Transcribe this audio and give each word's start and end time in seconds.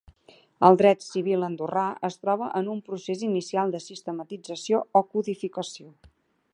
El 0.69 0.77
dret 0.81 1.03
civil 1.07 1.45
andorrà 1.47 1.83
es 2.09 2.17
troba 2.23 2.49
en 2.61 2.71
un 2.77 2.81
procés 2.89 3.21
inicial 3.29 3.77
de 3.77 3.83
sistematització 3.89 4.85
o 5.03 5.07
codificació. 5.13 5.95